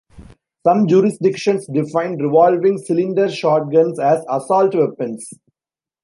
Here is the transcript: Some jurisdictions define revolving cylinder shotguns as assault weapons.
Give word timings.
Some 0.65 0.87
jurisdictions 0.87 1.67
define 1.67 2.17
revolving 2.19 2.79
cylinder 2.79 3.29
shotguns 3.29 3.99
as 3.99 4.25
assault 4.27 4.73
weapons. 4.73 5.29